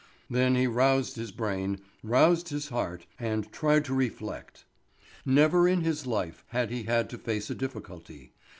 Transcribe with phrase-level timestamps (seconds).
[0.31, 4.65] Then he roused his brain, roused his heart, and tried to reflect.
[5.27, 8.33] Never in his life had he had to face a difficulty.